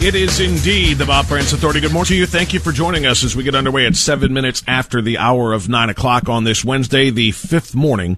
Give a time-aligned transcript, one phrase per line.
[0.00, 1.80] It is indeed the Bob Frantz Authority.
[1.80, 2.26] Good morning to you.
[2.26, 5.52] Thank you for joining us as we get underway at seven minutes after the hour
[5.52, 8.16] of nine o'clock on this Wednesday, the fifth morning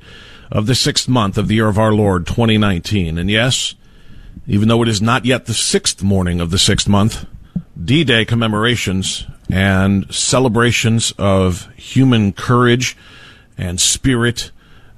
[0.53, 3.17] of the sixth month of the year of our Lord 2019.
[3.17, 3.77] And yes,
[4.47, 7.25] even though it is not yet the sixth morning of the sixth month,
[7.82, 12.94] D Day commemorations and celebrations of human courage
[13.56, 14.50] and spirit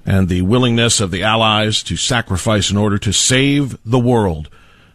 [0.04, 4.48] and the willingness of the Allies to sacrifice in order to save the world.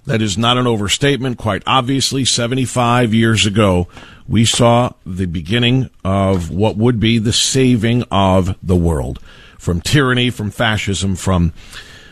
[0.07, 1.37] That is not an overstatement.
[1.37, 3.89] Quite obviously, 75 years ago,
[4.25, 9.19] we saw the beginning of what would be the saving of the world
[9.59, 11.51] from tyranny, from fascism, from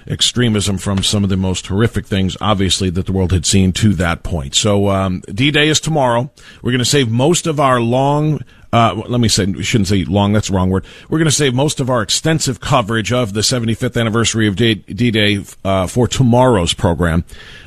[0.08, 3.94] extremism, from some of the most horrific things, obviously, that the world had seen to
[3.94, 4.56] that point.
[4.56, 6.30] So, um, D Day is tomorrow.
[6.62, 8.42] We're going to save most of our long
[8.74, 10.86] uh, let me say, we shouldn't say long, that's the wrong word.
[11.10, 14.76] We're going to save most of our extensive coverage of the 75th anniversary of D
[14.76, 17.24] Day uh, for tomorrow's program.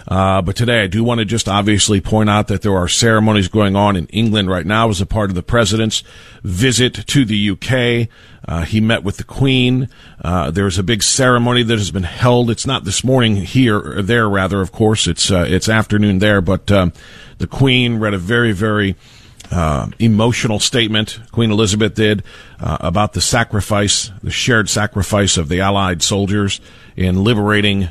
[0.06, 3.48] Uh, but today I do want to just obviously point out that there are ceremonies
[3.48, 6.02] going on in England right now as a part of the president's
[6.42, 8.08] visit to the UK.
[8.46, 9.90] Uh, he met with the Queen.
[10.24, 12.50] Uh, there's a big ceremony that has been held.
[12.50, 15.06] It's not this morning here or there, rather, of course.
[15.06, 16.94] It's, uh, it's afternoon there, but, um,
[17.36, 18.96] the Queen read a very, very,
[19.50, 22.22] uh, emotional statement Queen Elizabeth did
[22.60, 26.60] uh, about the sacrifice, the shared sacrifice of the Allied soldiers
[26.96, 27.88] in liberating,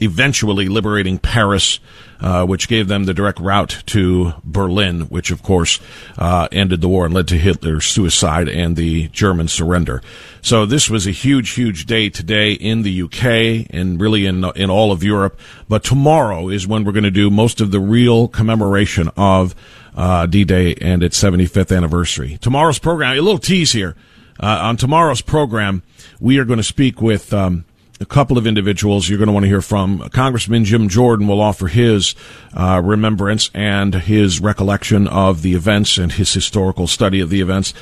[0.00, 1.80] eventually liberating Paris,
[2.20, 5.80] uh, which gave them the direct route to Berlin, which of course
[6.18, 10.02] uh, ended the war and led to Hitler's suicide and the German surrender.
[10.42, 14.68] So this was a huge, huge day today in the UK and really in in
[14.68, 15.38] all of Europe.
[15.68, 19.54] But tomorrow is when we're going to do most of the real commemoration of
[19.98, 22.38] uh, D-Day and its 75th anniversary.
[22.40, 23.96] Tomorrow's program, a little tease here.
[24.40, 25.82] Uh, on tomorrow's program,
[26.20, 27.64] we are going to speak with um,
[28.00, 30.08] a couple of individuals you're going to want to hear from.
[30.10, 32.14] Congressman Jim Jordan will offer his
[32.54, 37.74] uh, remembrance and his recollection of the events and his historical study of the events.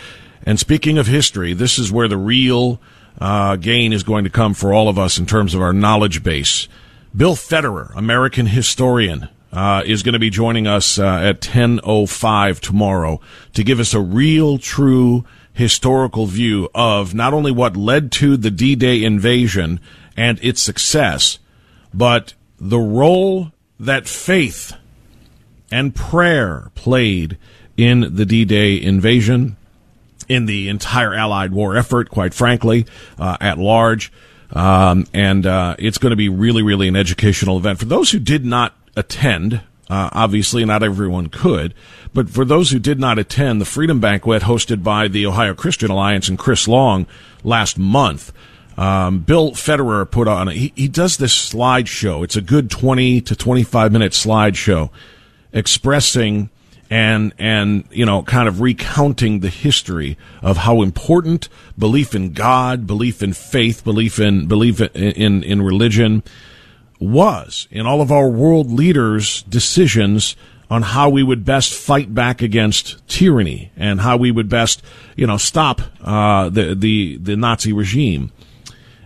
[0.44, 2.80] And speaking of history, this is where the real
[3.20, 6.22] uh, gain is going to come for all of us in terms of our knowledge
[6.22, 6.66] base.
[7.14, 13.20] Bill Federer, American historian, uh, is going to be joining us uh, at 10.05 tomorrow
[13.54, 18.50] to give us a real, true historical view of not only what led to the
[18.50, 19.80] D-Day invasion
[20.16, 21.38] and its success,
[21.94, 24.74] but the role that faith
[25.70, 27.38] and prayer played
[27.76, 29.56] in the D-Day invasion,
[30.28, 32.86] in the entire Allied war effort, quite frankly,
[33.18, 34.12] uh, at large.
[34.52, 37.78] Um, and uh, it's going to be really, really an educational event.
[37.78, 39.60] For those who did not attend.
[39.88, 41.72] Uh, obviously, not everyone could,
[42.12, 45.90] but for those who did not attend the Freedom Banquet hosted by the Ohio Christian
[45.92, 47.06] Alliance and Chris Long
[47.44, 48.32] last month,
[48.76, 50.48] um, Bill Federer put on.
[50.48, 52.24] He, he does this slideshow.
[52.24, 54.90] It's a good twenty to twenty-five minute slideshow
[55.52, 56.50] expressing
[56.90, 61.48] and and you know kind of recounting the history of how important
[61.78, 66.22] belief in God, belief in faith, belief in belief in in, in religion
[66.98, 70.36] was in all of our world leaders' decisions
[70.70, 74.82] on how we would best fight back against tyranny and how we would best,
[75.14, 78.32] you know, stop uh, the the the Nazi regime,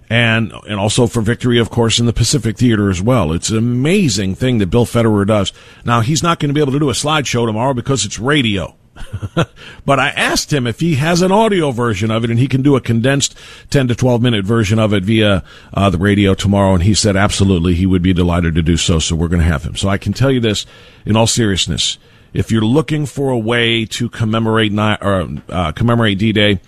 [0.09, 3.33] and and also for victory, of course, in the Pacific Theater as well.
[3.33, 5.53] It's an amazing thing that Bill Federer does.
[5.85, 8.75] Now he's not going to be able to do a slideshow tomorrow because it's radio.
[9.87, 12.63] but I asked him if he has an audio version of it and he can
[12.63, 13.35] do a condensed
[13.71, 16.75] 10 to 12 minute version of it via uh, the radio tomorrow.
[16.75, 18.99] And he said absolutely he would be delighted to do so.
[18.99, 19.77] So we're going to have him.
[19.77, 20.67] So I can tell you this
[21.05, 21.99] in all seriousness.
[22.33, 26.61] If you're looking for a way to commemorate or uh, commemorate D-Day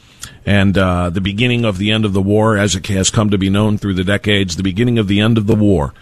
[0.44, 3.38] and uh, the beginning of the end of the war, as it has come to
[3.38, 5.94] be known through the decades, the beginning of the end of the war,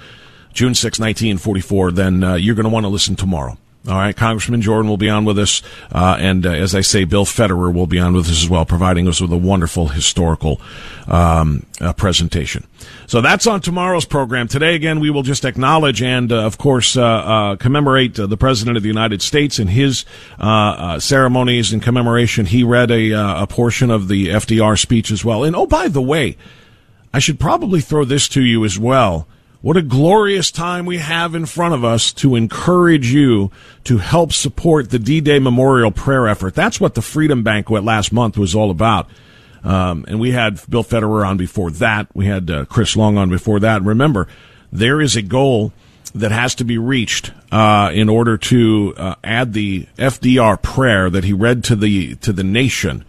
[0.54, 3.58] June 6, 1944, then uh, you're going to want to listen tomorrow.
[3.88, 7.04] All right, Congressman Jordan will be on with us, uh, and uh, as I say,
[7.04, 10.60] Bill Federer will be on with us as well, providing us with a wonderful historical
[11.08, 12.66] um, uh, presentation.
[13.06, 14.48] So that's on tomorrow's program.
[14.48, 18.76] Today, again, we will just acknowledge and, uh, of course, uh, uh, commemorate the President
[18.76, 20.04] of the United States and his
[20.98, 22.44] ceremonies in commemoration.
[22.44, 25.42] He read a, a portion of the FDR speech as well.
[25.42, 26.36] And oh, by the way,
[27.14, 29.26] I should probably throw this to you as well.
[29.62, 33.50] What a glorious time we have in front of us to encourage you
[33.84, 36.54] to help support the D-Day Memorial Prayer effort.
[36.54, 39.10] That's what the Freedom Banquet last month was all about.
[39.62, 42.06] Um, and we had Bill Federer on before that.
[42.14, 43.82] We had uh, Chris Long on before that.
[43.82, 44.28] Remember,
[44.72, 45.74] there is a goal
[46.14, 51.24] that has to be reached uh, in order to uh, add the FDR prayer that
[51.24, 53.04] he read to the to the nation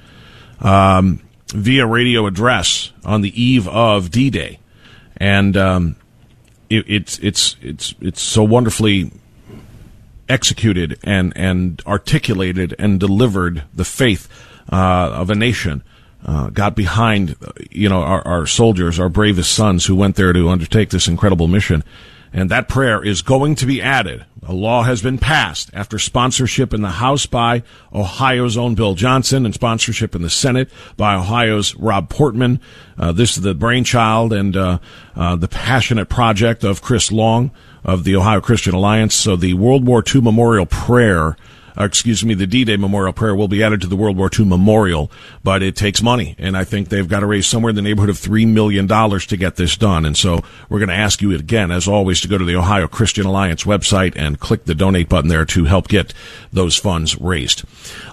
[0.59, 4.59] um, via radio address on the eve of D-Day.
[5.15, 5.95] And um,
[6.71, 9.11] it, it's it's it's it's so wonderfully
[10.29, 14.29] executed and and articulated and delivered the faith
[14.71, 15.83] uh, of a nation.
[16.23, 17.35] Uh, got behind,
[17.71, 21.47] you know, our, our soldiers, our bravest sons who went there to undertake this incredible
[21.47, 21.83] mission.
[22.33, 24.25] And that prayer is going to be added.
[24.43, 27.61] A law has been passed after sponsorship in the House by
[27.93, 32.59] Ohio's own Bill Johnson and sponsorship in the Senate by Ohio's Rob Portman.
[32.97, 34.79] Uh, this is the brainchild and uh,
[35.15, 37.51] uh, the passionate project of Chris Long
[37.83, 39.13] of the Ohio Christian Alliance.
[39.13, 41.35] So the World War II Memorial Prayer
[41.77, 45.11] excuse me, the D-Day Memorial Prayer will be added to the World War II Memorial,
[45.43, 48.09] but it takes money, and I think they've got to raise somewhere in the neighborhood
[48.09, 50.05] of three million dollars to get this done.
[50.05, 52.87] And so we're going to ask you again, as always, to go to the Ohio
[52.87, 56.13] Christian Alliance website and click the donate button there to help get
[56.51, 57.63] those funds raised.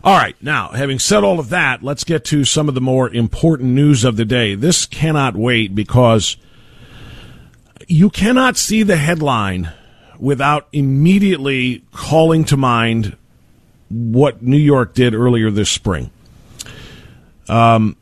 [0.05, 3.11] All right, now having said all of that, let's get to some of the more
[3.11, 4.55] important news of the day.
[4.55, 6.37] This cannot wait because
[7.87, 9.73] you cannot see the headline
[10.19, 13.17] without immediately calling to mind
[13.91, 16.11] what New York did earlier this spring.
[17.49, 17.97] Um,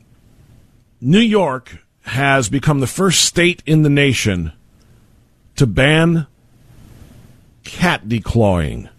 [0.99, 4.53] New York has become the first state in the nation
[5.55, 6.27] to ban
[7.63, 8.89] cat declawing.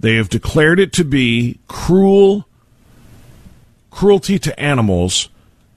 [0.00, 2.46] They have declared it to be cruel
[3.90, 5.28] cruelty to animals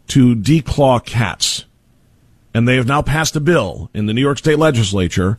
[0.08, 1.66] to declaw cats.
[2.54, 5.38] And they have now passed a bill in the New York State Legislature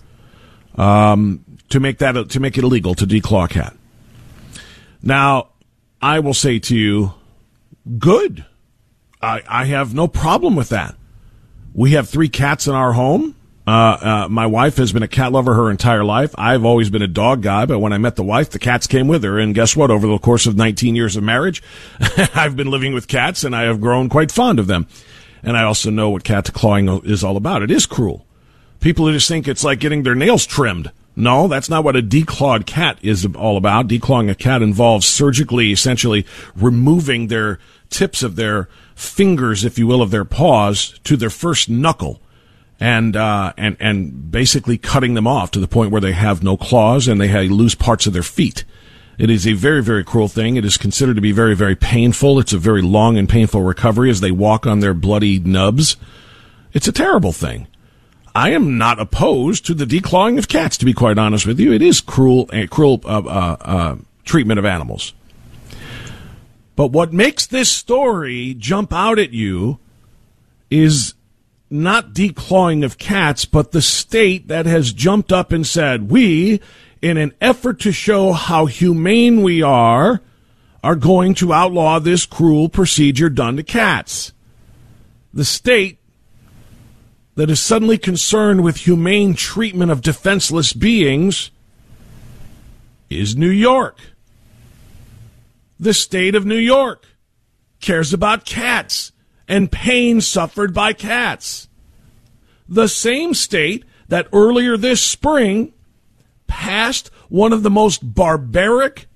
[0.76, 3.76] um, to make that to make it illegal to declaw cat.
[5.02, 5.49] Now,
[6.00, 7.14] I will say to you,
[7.99, 8.44] good.
[9.20, 10.94] I, I have no problem with that.
[11.75, 13.37] We have three cats in our home.
[13.66, 16.35] Uh, uh, my wife has been a cat lover her entire life.
[16.37, 19.06] I've always been a dog guy, but when I met the wife, the cats came
[19.06, 19.38] with her.
[19.38, 19.90] And guess what?
[19.90, 21.62] Over the course of 19 years of marriage,
[22.35, 24.88] I've been living with cats and I have grown quite fond of them.
[25.44, 27.62] And I also know what cat clawing is all about.
[27.62, 28.26] It is cruel.
[28.80, 30.90] People just think it's like getting their nails trimmed.
[31.14, 33.88] No, that's not what a declawed cat is all about.
[33.88, 36.25] Declawing a cat involves surgically, essentially,
[36.57, 37.59] removing their
[37.90, 42.21] tips of their fingers, if you will, of their paws to their first knuckle,
[42.81, 46.57] and uh, and and basically cutting them off to the point where they have no
[46.57, 48.64] claws and they have, loose parts of their feet.
[49.19, 50.57] It is a very, very cruel thing.
[50.57, 52.38] It is considered to be very, very painful.
[52.38, 55.97] It's a very long and painful recovery as they walk on their bloody nubs.
[56.73, 57.66] It's a terrible thing.
[58.34, 60.76] I am not opposed to the declawing of cats.
[60.78, 64.58] To be quite honest with you, it is cruel, a cruel uh, uh, uh, treatment
[64.58, 65.12] of animals.
[66.74, 69.78] But what makes this story jump out at you
[70.70, 71.14] is
[71.68, 76.60] not declawing of cats, but the state that has jumped up and said, "We,
[77.02, 80.22] in an effort to show how humane we are,
[80.82, 84.32] are going to outlaw this cruel procedure done to cats."
[85.34, 85.98] The state
[87.34, 91.50] that is suddenly concerned with humane treatment of defenseless beings
[93.08, 93.98] is New York.
[95.78, 97.06] the state of New York
[97.80, 99.10] cares about cats
[99.48, 101.68] and pain suffered by cats.
[102.68, 105.72] The same state that earlier this spring
[106.46, 109.06] passed one of the most barbaric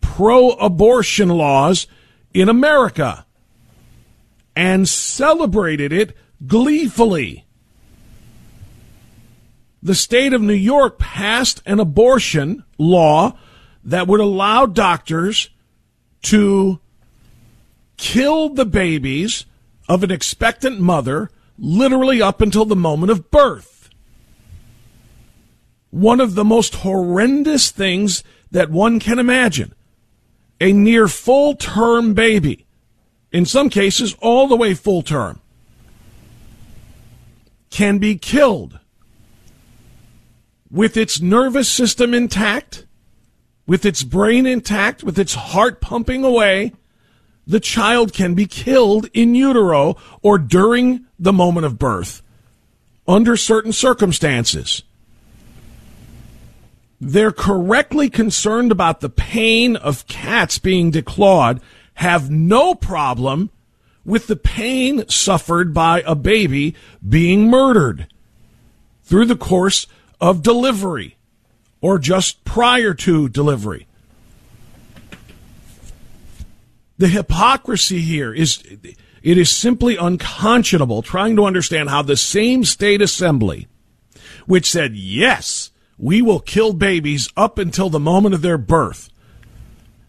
[0.00, 1.86] pro abortion laws
[2.32, 3.24] in America
[4.56, 6.16] and celebrated it
[6.46, 7.44] gleefully.
[9.82, 13.36] The state of New York passed an abortion law
[13.84, 15.50] that would allow doctors
[16.22, 16.80] to
[17.96, 19.44] kill the babies
[19.88, 23.90] of an expectant mother literally up until the moment of birth.
[25.90, 29.74] One of the most horrendous things that one can imagine.
[30.60, 32.66] A near full term baby,
[33.32, 35.40] in some cases, all the way full term,
[37.74, 38.78] can be killed
[40.70, 42.86] with its nervous system intact,
[43.66, 46.72] with its brain intact, with its heart pumping away
[47.46, 52.22] the child can be killed in utero or during the moment of birth
[53.06, 54.82] under certain circumstances.
[57.00, 61.60] They're correctly concerned about the pain of cats being declawed,
[61.94, 63.50] have no problem
[64.04, 66.74] with the pain suffered by a baby
[67.06, 68.06] being murdered
[69.02, 69.86] through the course
[70.20, 71.16] of delivery
[71.80, 73.86] or just prior to delivery.
[76.96, 78.62] The hypocrisy here is
[79.22, 83.66] it is simply unconscionable trying to understand how the same state assembly,
[84.46, 89.10] which said, yes, we will kill babies up until the moment of their birth,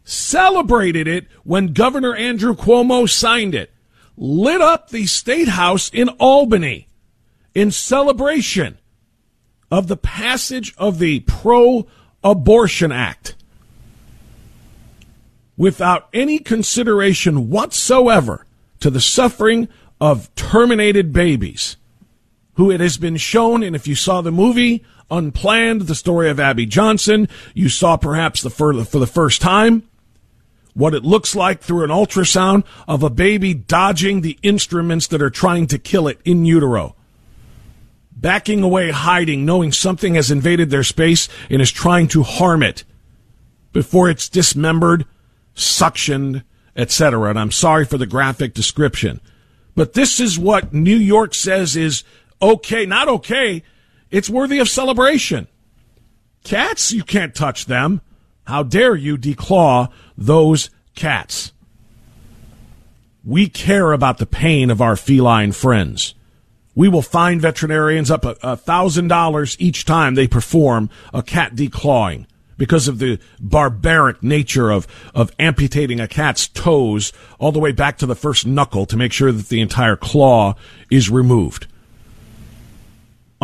[0.04, 3.74] celebrated it when Governor Andrew Cuomo signed it,
[4.18, 6.88] lit up the state house in Albany
[7.54, 8.78] in celebration
[9.72, 11.88] of the passage of the Pro
[12.24, 13.36] Abortion Act.
[15.58, 18.46] Without any consideration whatsoever
[18.82, 19.70] to the suffering
[20.02, 21.78] of terminated babies,
[22.56, 26.40] who it has been shown, and if you saw the movie Unplanned, the story of
[26.40, 29.84] Abby Johnson, you saw perhaps the for, for the first time
[30.76, 35.30] what it looks like through an ultrasound of a baby dodging the instruments that are
[35.30, 36.96] trying to kill it in utero.
[38.12, 42.84] Backing away, hiding, knowing something has invaded their space and is trying to harm it
[43.72, 45.06] before it's dismembered
[45.56, 46.44] suctioned,
[46.76, 47.30] etc.
[47.30, 49.22] And I'm sorry for the graphic description.
[49.76, 52.04] But this is what New York says is
[52.42, 53.64] okay, not okay.
[54.12, 55.48] It's worthy of celebration.
[56.44, 58.02] Cats, you can't touch them.
[58.46, 61.52] How dare you declaw those cats?
[63.24, 66.14] We care about the pain of our feline friends.
[66.76, 72.26] We will fine veterinarians up a thousand dollars each time they perform a cat declawing
[72.58, 77.98] because of the barbaric nature of, of amputating a cat's toes all the way back
[77.98, 80.56] to the first knuckle to make sure that the entire claw
[80.90, 81.68] is removed.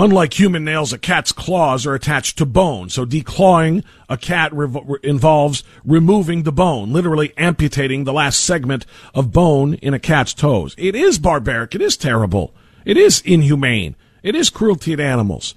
[0.02, 4.68] Unlike human nails, a cat's claws are attached to bone, so declawing a cat re-
[5.04, 10.74] involves removing the bone, literally amputating the last segment of bone in a cat's toes.
[10.76, 11.76] It is barbaric.
[11.76, 12.52] It is terrible.
[12.84, 13.96] It is inhumane.
[14.24, 15.54] It is cruelty to animals.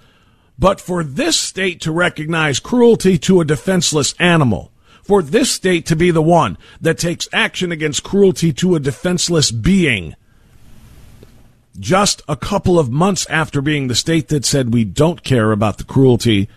[0.58, 4.72] But for this state to recognize cruelty to a defenseless animal,
[5.02, 9.50] for this state to be the one that takes action against cruelty to a defenseless
[9.50, 10.14] being,
[11.78, 15.78] just a couple of months after being the state that said we don't care about
[15.78, 16.48] the cruelty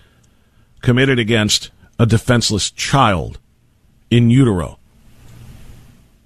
[0.81, 3.39] committed against a defenseless child
[4.11, 4.77] in utero.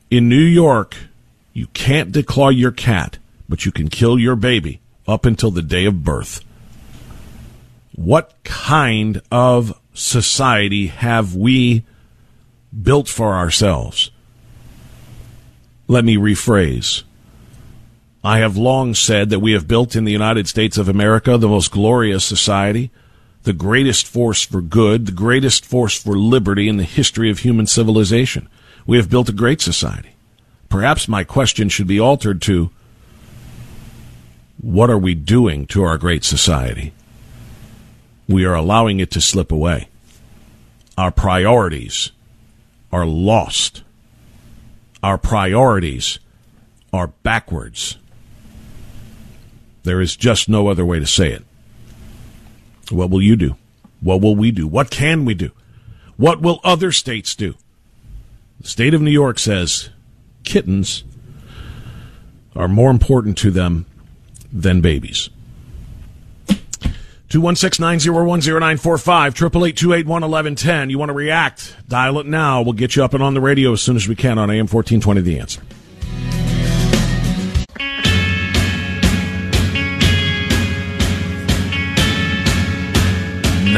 [0.09, 0.97] In New York,
[1.53, 3.17] you can't declaw your cat,
[3.47, 6.43] but you can kill your baby up until the day of birth.
[7.93, 11.85] What kind of society have we
[12.81, 14.11] built for ourselves?
[15.87, 17.03] Let me rephrase.
[18.23, 21.47] I have long said that we have built in the United States of America the
[21.47, 22.91] most glorious society,
[23.43, 27.65] the greatest force for good, the greatest force for liberty in the history of human
[27.65, 28.47] civilization.
[28.85, 30.11] We have built a great society.
[30.69, 32.69] Perhaps my question should be altered to
[34.61, 36.93] what are we doing to our great society?
[38.31, 39.87] we are allowing it to slip away.
[40.97, 42.11] Our priorities
[42.91, 43.83] are lost.
[45.03, 46.19] Our priorities
[46.93, 47.97] are backwards.
[49.83, 51.43] There is just no other way to say it.
[52.89, 53.55] What will you do?
[54.01, 54.67] What will we do?
[54.67, 55.51] What can we do?
[56.17, 57.55] What will other states do?
[58.59, 59.89] The state of New York says
[60.43, 61.03] kittens
[62.55, 63.85] are more important to them
[64.51, 65.29] than babies.
[67.29, 71.77] 216-901-0945, 888 You want to react?
[71.87, 72.61] Dial it now.
[72.61, 74.67] We'll get you up and on the radio as soon as we can on AM
[74.67, 75.61] 1420 The Answer.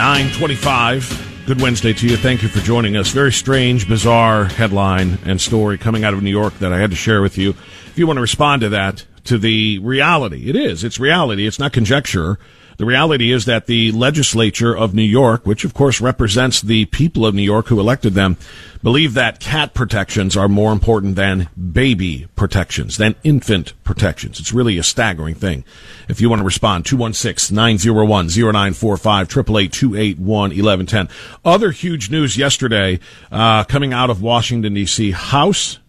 [0.04, 1.46] Nine twenty-five.
[1.46, 2.18] Good Wednesday to you.
[2.18, 3.12] Thank you for joining us.
[3.12, 6.96] Very strange, bizarre headline and story coming out of New York that I had to
[6.98, 7.52] share with you.
[7.52, 10.84] If you want to respond to that, to the reality, it is.
[10.84, 11.48] It's reality.
[11.48, 12.38] It's not conjecture.
[12.78, 17.26] The reality is that the legislature of New York, which of course represents the people
[17.26, 18.38] of New York who elected them,
[18.82, 24.40] believe that cat protections are more important than baby protections, than infant protections.
[24.40, 25.64] It's really a staggering thing.
[26.10, 31.10] If you want to respond, 216-901-0945, 888
[31.46, 33.00] Other huge news yesterday,
[33.32, 35.80] uh, coming out of Washington DC, House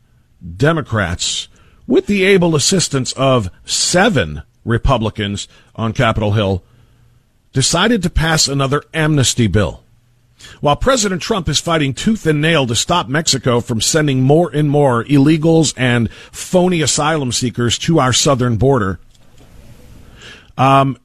[0.56, 1.48] Democrats,
[1.86, 6.62] with the able assistance of seven Republicans on Capitol Hill,
[7.54, 9.82] decided to pass another amnesty bill.
[10.61, 14.68] While President Trump is fighting tooth and nail to stop Mexico from sending more and
[14.68, 19.00] more illegals and phony asylum seekers to our southern border,
[20.58, 20.99] um,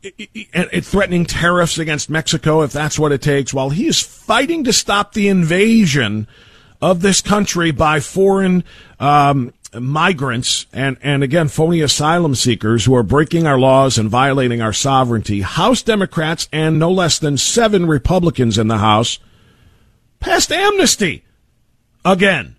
[0.54, 4.74] and threatening tariffs against Mexico if that's what it takes, while he is fighting to
[4.74, 6.28] stop the invasion
[6.82, 8.64] of this country by foreign
[9.00, 14.62] um, migrants and, and again, phony asylum seekers who are breaking our laws and violating
[14.62, 15.42] our sovereignty.
[15.42, 19.20] House Democrats and no less than seven Republicans in the House
[20.20, 21.24] passed amnesty
[22.04, 22.56] again.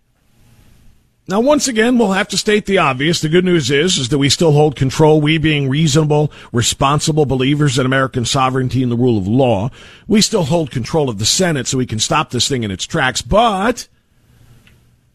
[1.31, 3.21] Now, once again, we'll have to state the obvious.
[3.21, 5.21] The good news is, is that we still hold control.
[5.21, 9.71] We being reasonable, responsible believers in American sovereignty and the rule of law,
[10.09, 12.85] we still hold control of the Senate so we can stop this thing in its
[12.85, 13.23] tracks.
[13.23, 13.87] But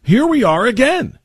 [0.04, 1.20] here we are again.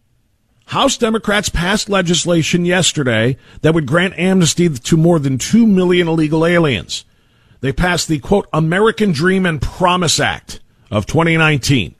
[0.70, 6.46] House Democrats passed legislation yesterday that would grant amnesty to more than 2 million illegal
[6.46, 7.04] aliens.
[7.60, 11.96] They passed the quote, American Dream and Promise Act of 2019.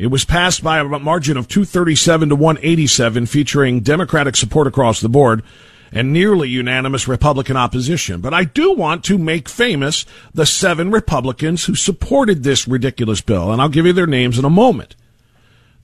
[0.00, 5.08] It was passed by a margin of 237 to 187, featuring Democratic support across the
[5.08, 5.44] board
[5.92, 8.20] and nearly unanimous Republican opposition.
[8.20, 10.04] But I do want to make famous
[10.34, 14.44] the seven Republicans who supported this ridiculous bill, and I'll give you their names in
[14.44, 14.96] a moment.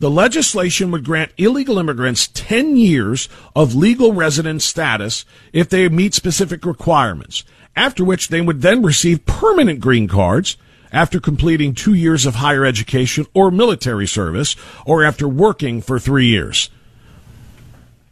[0.01, 6.15] The legislation would grant illegal immigrants 10 years of legal resident status if they meet
[6.15, 7.45] specific requirements,
[7.77, 10.57] after which they would then receive permanent green cards
[10.91, 16.27] after completing two years of higher education or military service, or after working for three
[16.27, 16.71] years.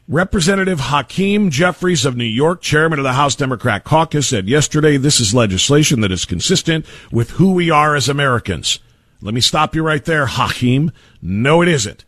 [0.07, 5.20] Representative Hakeem Jeffries of New York, chairman of the House Democrat caucus, said yesterday this
[5.20, 8.79] is legislation that is consistent with who we are as Americans.
[9.21, 10.93] Let me stop you right there, Hakeem.
[11.21, 12.05] No, it isn't.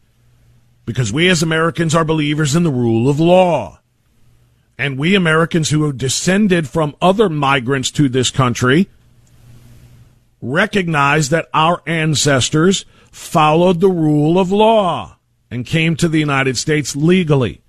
[0.87, 3.81] Because we as Americans are believers in the rule of law.
[4.79, 8.89] And we Americans who have descended from other migrants to this country
[10.41, 15.19] recognize that our ancestors followed the rule of law
[15.51, 17.61] and came to the United States legally.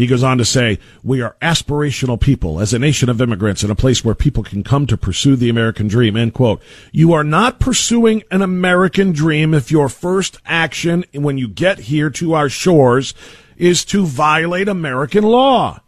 [0.00, 3.70] He goes on to say, We are aspirational people as a nation of immigrants in
[3.70, 6.16] a place where people can come to pursue the American dream.
[6.16, 6.62] End quote.
[6.90, 12.08] You are not pursuing an American dream if your first action when you get here
[12.10, 13.12] to our shores
[13.58, 15.80] is to violate American law.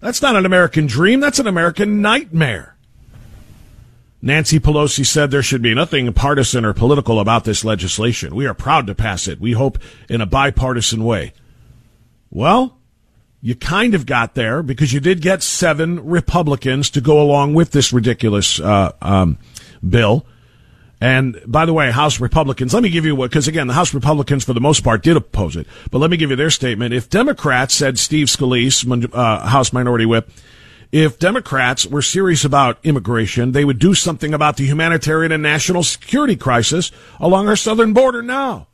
[0.00, 1.20] That's not an American dream.
[1.20, 2.76] That's an American nightmare.
[4.20, 8.34] Nancy Pelosi said there should be nothing partisan or political about this legislation.
[8.34, 9.40] We are proud to pass it.
[9.40, 9.78] We hope
[10.10, 11.32] in a bipartisan way.
[12.30, 12.76] Well,
[13.40, 17.70] you kind of got there because you did get seven Republicans to go along with
[17.70, 19.38] this ridiculous uh, um,
[19.86, 20.26] bill.
[21.00, 23.92] And by the way, House Republicans, let me give you what, because again, the House
[23.92, 25.66] Republicans for the most part did oppose it.
[25.90, 26.94] But let me give you their statement.
[26.94, 30.30] If Democrats, said Steve Scalise, uh, House Minority Whip,
[30.92, 35.82] if Democrats were serious about immigration, they would do something about the humanitarian and national
[35.82, 38.68] security crisis along our southern border now.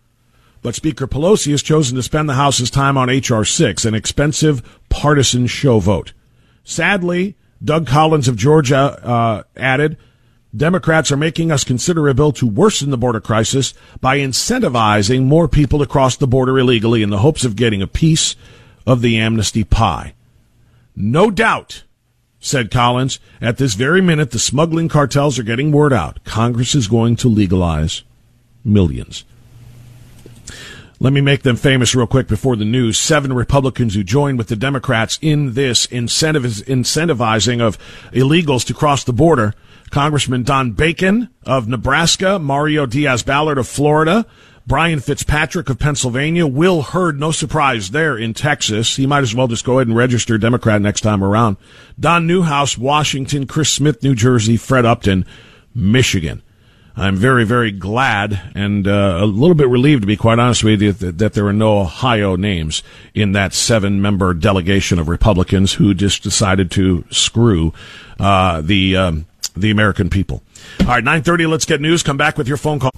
[0.62, 3.44] But Speaker Pelosi has chosen to spend the House's time on H.R.
[3.44, 6.12] 6, an expensive partisan show vote.
[6.62, 9.96] Sadly, Doug Collins of Georgia uh, added,
[10.55, 15.48] Democrats are making us consider a bill to worsen the border crisis by incentivizing more
[15.48, 18.37] people to cross the border illegally in the hopes of getting a piece
[18.87, 20.14] of the amnesty pie.
[20.94, 21.85] No doubt,
[22.38, 26.22] said Collins, at this very minute the smuggling cartels are getting word out.
[26.25, 28.03] Congress is going to legalize
[28.62, 29.25] millions.
[31.02, 32.96] Let me make them famous real quick before the news.
[32.96, 37.76] Seven Republicans who joined with the Democrats in this incentivizing of
[38.12, 39.52] illegals to cross the border.
[39.90, 44.24] Congressman Don Bacon of Nebraska, Mario Diaz Balart of Florida,
[44.64, 46.46] Brian Fitzpatrick of Pennsylvania.
[46.46, 48.94] Will Hurd, no surprise there in Texas.
[48.94, 51.56] He might as well just go ahead and register Democrat next time around.
[51.98, 53.48] Don Newhouse, Washington.
[53.48, 54.56] Chris Smith, New Jersey.
[54.56, 55.26] Fred Upton,
[55.74, 56.42] Michigan.
[56.96, 60.83] I'm very, very glad and uh, a little bit relieved, to be quite honest with
[60.83, 62.83] you, that, that there are no Ohio names
[63.14, 67.72] in that seven-member delegation of Republicans who just decided to screw
[68.20, 69.26] uh, the um,
[69.57, 70.42] the American people.
[70.81, 71.48] All right, 9:30.
[71.48, 72.02] Let's get news.
[72.02, 72.90] Come back with your phone call.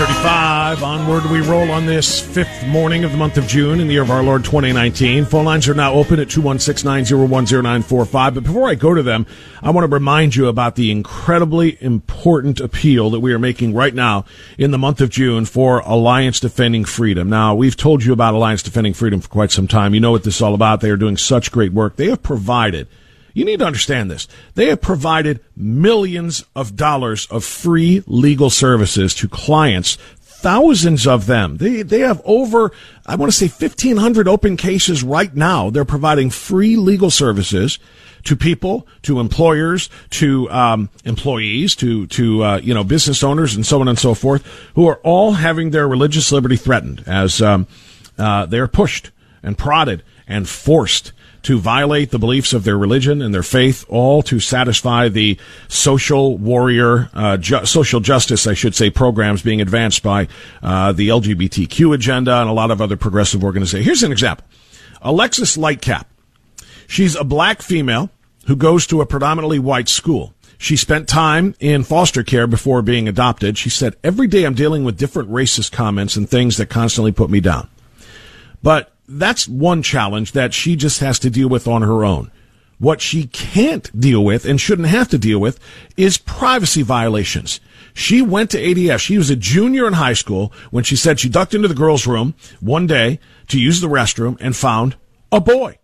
[0.00, 0.82] 935.
[0.82, 4.00] Onward we roll on this fifth morning of the month of June in the year
[4.00, 5.26] of our Lord 2019.
[5.26, 8.10] Phone lines are now open at 216-901-0945.
[8.34, 9.26] But before I go to them,
[9.62, 13.92] I want to remind you about the incredibly important appeal that we are making right
[13.92, 14.24] now
[14.56, 17.28] in the month of June for Alliance Defending Freedom.
[17.28, 19.92] Now, we've told you about Alliance Defending Freedom for quite some time.
[19.92, 20.80] You know what this is all about.
[20.80, 21.96] They are doing such great work.
[21.96, 22.88] They have provided
[23.32, 24.28] you need to understand this.
[24.54, 31.58] They have provided millions of dollars of free legal services to clients, thousands of them.
[31.58, 32.72] They, they have over,
[33.06, 35.70] I want to say 1500 open cases right now.
[35.70, 37.78] They're providing free legal services
[38.24, 43.64] to people, to employers, to um, employees, to to uh, you know business owners, and
[43.64, 47.66] so on and so forth, who are all having their religious liberty threatened as um,
[48.18, 49.10] uh, they're pushed
[49.42, 54.22] and prodded and forced to violate the beliefs of their religion and their faith, all
[54.22, 60.02] to satisfy the social warrior, uh, ju- social justice, I should say, programs being advanced
[60.02, 60.28] by
[60.62, 63.86] uh, the LGBTQ agenda and a lot of other progressive organizations.
[63.86, 64.44] Here's an example
[65.02, 66.04] Alexis Lightcap.
[66.86, 68.10] She's a black female
[68.46, 70.34] who goes to a predominantly white school.
[70.58, 73.56] She spent time in foster care before being adopted.
[73.56, 77.30] She said, Every day I'm dealing with different racist comments and things that constantly put
[77.30, 77.68] me down.
[78.62, 82.30] But that's one challenge that she just has to deal with on her own.
[82.78, 85.58] What she can't deal with and shouldn't have to deal with
[85.96, 87.60] is privacy violations.
[87.92, 89.00] She went to ADF.
[89.00, 92.06] She was a junior in high school when she said she ducked into the girls'
[92.06, 94.96] room one day to use the restroom and found
[95.30, 95.78] a boy.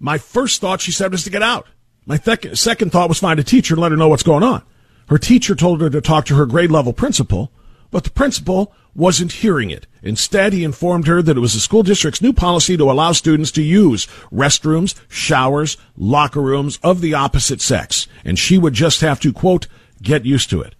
[0.00, 1.66] My first thought, she said, was to get out.
[2.06, 4.62] My second thought was find a teacher and let her know what's going on.
[5.08, 7.52] Her teacher told her to talk to her grade level principal,
[7.92, 9.86] but the principal wasn't hearing it.
[10.02, 13.52] Instead, he informed her that it was the school district's new policy to allow students
[13.52, 19.20] to use restrooms, showers, locker rooms of the opposite sex, and she would just have
[19.20, 19.68] to, quote,
[20.02, 20.74] get used to it.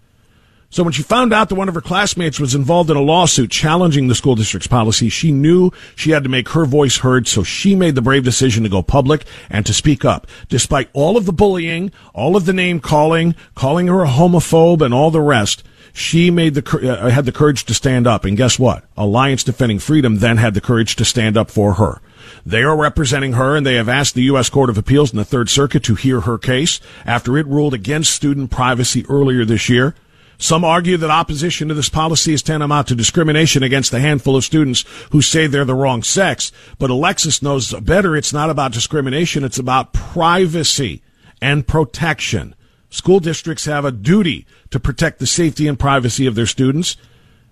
[0.72, 3.50] So when she found out that one of her classmates was involved in a lawsuit
[3.50, 7.42] challenging the school district's policy, she knew she had to make her voice heard, so
[7.42, 10.26] she made the brave decision to go public and to speak up.
[10.48, 14.94] Despite all of the bullying, all of the name calling, calling her a homophobe and
[14.94, 18.58] all the rest, she made the uh, had the courage to stand up, and guess
[18.58, 18.84] what?
[18.96, 22.00] Alliance Defending Freedom then had the courage to stand up for her.
[22.46, 24.48] They are representing her, and they have asked the U.S.
[24.48, 28.12] Court of Appeals in the Third Circuit to hear her case after it ruled against
[28.12, 29.94] student privacy earlier this year.
[30.38, 34.42] Some argue that opposition to this policy is tantamount to discrimination against a handful of
[34.42, 36.50] students who say they're the wrong sex.
[36.80, 38.16] But Alexis knows better.
[38.16, 39.44] It's not about discrimination.
[39.44, 41.00] It's about privacy
[41.40, 42.56] and protection.
[42.92, 46.98] School districts have a duty to protect the safety and privacy of their students,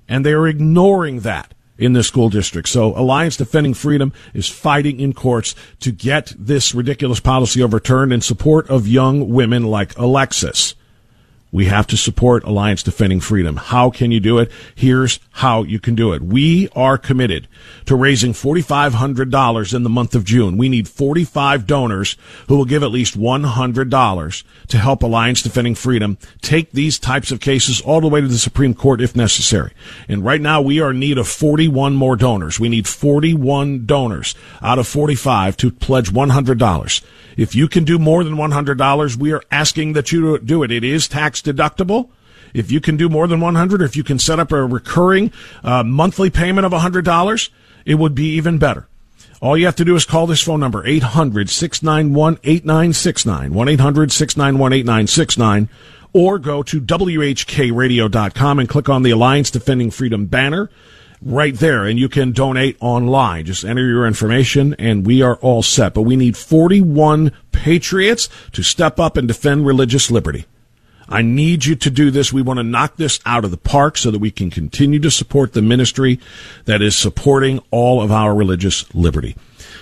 [0.07, 2.69] and they are ignoring that in the school district.
[2.69, 8.21] So Alliance Defending Freedom is fighting in courts to get this ridiculous policy overturned in
[8.21, 10.75] support of young women like Alexis.
[11.53, 13.57] We have to support Alliance Defending Freedom.
[13.57, 14.53] How can you do it?
[14.75, 16.23] Here's how you can do it.
[16.23, 17.49] We are committed
[17.87, 20.57] to raising $4,500 in the month of June.
[20.57, 26.19] We need 45 donors who will give at least $100 to help Alliance Defending Freedom
[26.41, 29.73] take these types of cases all the way to the Supreme Court if necessary.
[30.09, 32.61] And right now we are in need of 41 more donors.
[32.61, 37.03] We need 41 donors out of 45 to pledge $100.
[37.37, 40.71] If you can do more than $100, we are asking that you do it.
[40.71, 42.11] It is tax deductible.
[42.53, 45.33] If you can do more than 100, or if you can set up a recurring
[45.63, 47.51] uh, monthly payment of $100,
[47.85, 48.87] it would be even better.
[49.41, 55.69] All you have to do is call this phone number, 800-691-8969, 1-800-691-8969,
[56.13, 60.69] or go to WHKradio.com and click on the Alliance Defending Freedom banner
[61.23, 63.47] right there and you can donate online.
[63.47, 65.95] Just enter your information and we are all set.
[65.95, 70.47] But we need 41 patriots to step up and defend religious liberty.
[71.11, 72.33] I need you to do this.
[72.33, 75.11] We want to knock this out of the park so that we can continue to
[75.11, 76.21] support the ministry
[76.67, 79.35] that is supporting all of our religious liberty.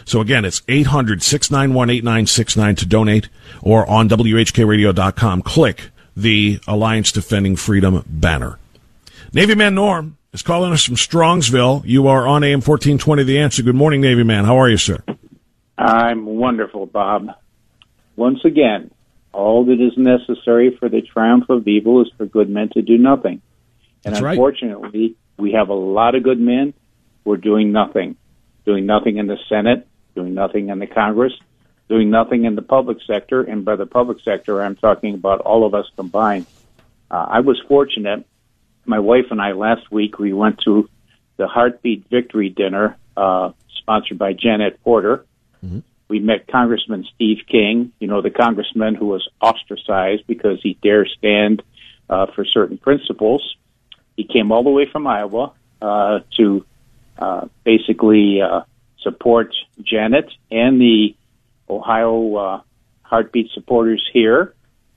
[0.06, 3.28] So again, it's 800-691-8969 to donate
[3.60, 5.42] or on WHKradio.com.
[5.42, 8.58] Click the Alliance Defending Freedom banner.
[9.34, 11.82] Navy Man Norm is calling us from Strongsville.
[11.84, 13.62] You are on AM 1420 The Answer.
[13.62, 14.46] Good morning, Navy Man.
[14.46, 15.04] How are you, sir?
[15.76, 17.32] I'm wonderful, Bob.
[18.16, 18.90] Once again,
[19.38, 22.98] all that is necessary for the triumph of evil is for good men to do
[22.98, 23.40] nothing.
[24.04, 24.32] And That's right.
[24.32, 26.74] unfortunately, we have a lot of good men
[27.24, 28.16] who are doing nothing,
[28.66, 31.32] doing nothing in the Senate, doing nothing in the Congress,
[31.88, 33.42] doing nothing in the public sector.
[33.42, 36.46] And by the public sector, I'm talking about all of us combined.
[37.08, 38.26] Uh, I was fortunate.
[38.86, 40.90] My wife and I last week we went to
[41.36, 45.24] the Heartbeat Victory Dinner uh, sponsored by Janet Porter.
[46.08, 51.06] We met Congressman Steve King, you know, the congressman who was ostracized because he dare
[51.06, 51.62] stand
[52.08, 53.56] uh, for certain principles.
[54.16, 56.64] He came all the way from Iowa uh, to
[57.18, 58.62] uh, basically uh,
[59.02, 61.14] support Janet and the
[61.68, 62.60] Ohio uh,
[63.02, 64.54] Heartbeat supporters here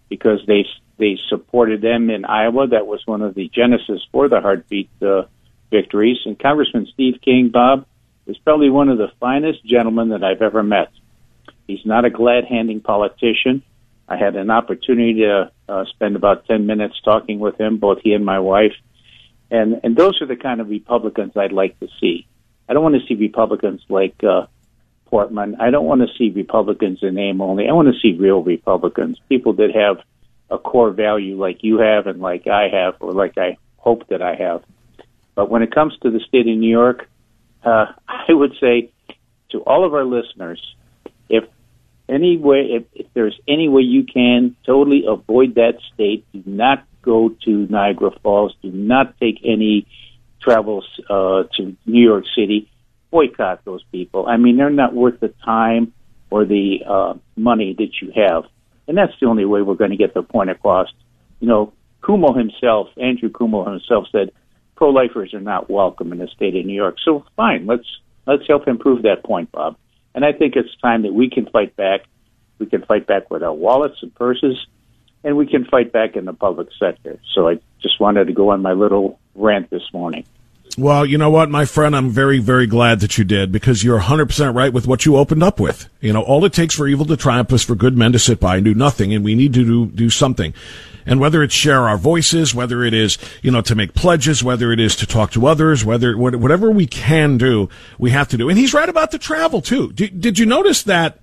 [0.09, 0.65] because they
[0.97, 2.67] they supported them in Iowa.
[2.67, 5.23] That was one of the genesis for the Heartbeat uh,
[5.71, 6.17] victories.
[6.25, 7.85] And Congressman Steve King, Bob,
[8.27, 10.91] is probably one of the finest gentlemen that I've ever met.
[11.67, 13.63] He's not a glad-handing politician.
[14.07, 18.13] I had an opportunity to uh, spend about 10 minutes talking with him, both he
[18.13, 18.73] and my wife.
[19.49, 22.27] And, and those are the kind of Republicans I'd like to see.
[22.67, 24.47] I don't want to see Republicans like uh,
[25.05, 25.57] Portman.
[25.59, 27.67] I don't want to see Republicans in name only.
[27.67, 30.03] I want to see real Republicans, people that have
[30.49, 34.21] a core value like you have and like I have, or like I hope that
[34.21, 34.63] I have.
[35.35, 37.09] But when it comes to the state of New York,
[37.63, 38.91] uh, I would say
[39.51, 40.61] to all of our listeners,
[42.09, 46.85] any way, if, if there's any way you can totally avoid that state, do not
[47.01, 48.55] go to Niagara Falls.
[48.61, 49.87] Do not take any
[50.41, 52.69] travels uh, to New York City.
[53.11, 54.25] Boycott those people.
[54.27, 55.93] I mean, they're not worth the time
[56.29, 58.45] or the uh, money that you have,
[58.87, 60.87] and that's the only way we're going to get the point across.
[61.41, 64.31] You know, Cuomo himself, Andrew Cuomo himself, said
[64.75, 66.95] pro-lifers are not welcome in the state of New York.
[67.03, 67.85] So fine, let's
[68.25, 69.75] let's help improve that point, Bob.
[70.13, 72.01] And I think it's time that we can fight back.
[72.59, 74.65] We can fight back with our wallets and purses,
[75.23, 77.19] and we can fight back in the public sector.
[77.33, 80.25] So I just wanted to go on my little rant this morning.
[80.77, 83.99] Well, you know what, my friend, I'm very, very glad that you did because you're
[83.99, 85.89] 100% right with what you opened up with.
[85.99, 88.39] You know, all it takes for evil to triumph is for good men to sit
[88.39, 90.53] by and do nothing, and we need to do, do something.
[91.05, 94.71] And whether it's share our voices, whether it is, you know, to make pledges, whether
[94.71, 98.49] it is to talk to others, whether, whatever we can do, we have to do.
[98.49, 99.91] And he's right about the travel too.
[99.93, 101.19] Did, did you notice that?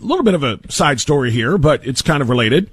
[0.00, 2.70] A little bit of a side story here, but it's kind of related.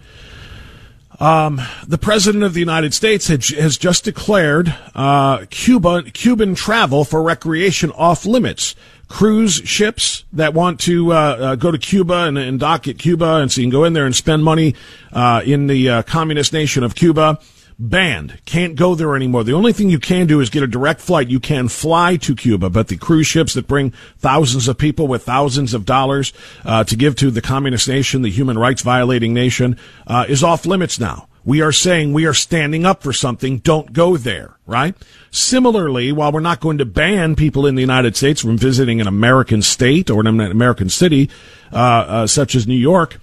[1.19, 7.23] Um, the president of the United States has just declared uh, Cuba Cuban travel for
[7.23, 8.75] recreation off limits.
[9.15, 13.35] Cruise ships that want to uh, uh, go to Cuba and, and, dock at Cuba,
[13.35, 14.75] and so you can go in there and spend money
[15.13, 17.39] uh, in the uh, communist nation of Cuba.
[17.79, 18.37] Banned.
[18.43, 19.45] Can't go there anymore.
[19.45, 21.29] The only thing you can do is get a direct flight.
[21.29, 25.23] You can fly to Cuba, but the cruise ships that bring thousands of people with
[25.23, 26.33] thousands of dollars
[26.65, 30.65] uh, to give to the communist nation, the human rights violating nation, uh, is off
[30.65, 31.29] limits now.
[31.45, 33.59] We are saying we are standing up for something.
[33.59, 34.95] Don't go there, right?
[35.31, 39.07] Similarly, while we're not going to ban people in the United States from visiting an
[39.07, 41.29] American state or an American city,
[41.71, 43.19] uh, uh, such as New York,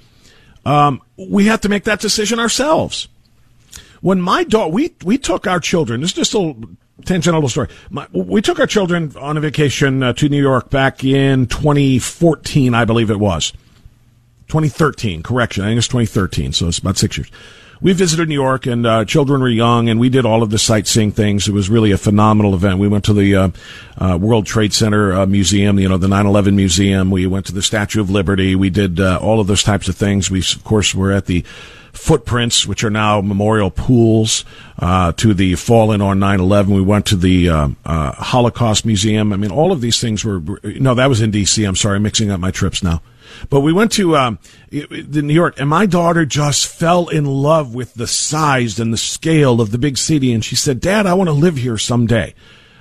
[0.65, 3.09] um, we have to make that decision ourselves
[4.03, 6.71] when my daughter, we, we took our children, this is just a little
[7.05, 7.69] tangential story.
[7.89, 12.75] My, we took our children on a vacation uh, to New York back in 2014,
[12.75, 13.53] I believe it was.
[14.49, 15.65] 2013, correction.
[15.65, 17.31] I think it's 2013, so it's about six years.
[17.83, 20.59] We visited New York, and uh, children were young, and we did all of the
[20.59, 21.49] sightseeing things.
[21.49, 22.79] It was really a phenomenal event.
[22.79, 23.49] We went to the uh,
[23.99, 27.11] uh, World Trade Center uh, Museum, you know, the 9/11 Museum.
[27.11, 28.55] We went to the Statue of Liberty.
[28.55, 30.31] We did uh, all of those types of things.
[30.31, 31.43] We, of course, were at the
[31.93, 34.45] footprints, which are now memorial pools
[34.79, 36.69] uh, to the fallen on 9/11.
[36.69, 39.33] We went to the uh, uh, Holocaust Museum.
[39.33, 40.41] I mean, all of these things were.
[40.63, 41.65] No, that was in D.C.
[41.65, 43.03] I'm sorry, I'm mixing up my trips now.
[43.51, 44.39] But we went to um,
[44.71, 49.61] New York, and my daughter just fell in love with the size and the scale
[49.61, 50.33] of the big city.
[50.33, 52.35] And she said, "Dad, I want to live here someday."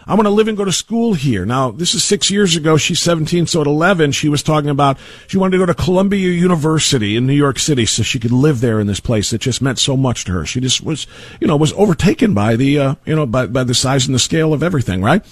[0.07, 1.45] I want to live and go to school here.
[1.45, 2.75] Now, this is six years ago.
[2.75, 3.47] She's 17.
[3.47, 4.97] So at 11, she was talking about
[5.27, 8.61] she wanted to go to Columbia University in New York City so she could live
[8.61, 9.31] there in this place.
[9.31, 10.45] It just meant so much to her.
[10.45, 11.05] She just was,
[11.39, 14.19] you know, was overtaken by the, uh, you know, by, by the size and the
[14.19, 15.23] scale of everything, right?